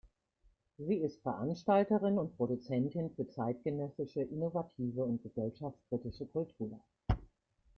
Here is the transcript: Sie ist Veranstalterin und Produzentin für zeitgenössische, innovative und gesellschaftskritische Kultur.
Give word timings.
Sie 0.79 0.95
ist 0.97 1.21
Veranstalterin 1.21 2.17
und 2.17 2.35
Produzentin 2.35 3.11
für 3.15 3.27
zeitgenössische, 3.29 4.21
innovative 4.23 5.03
und 5.05 5.21
gesellschaftskritische 5.21 6.25
Kultur. 6.25 6.79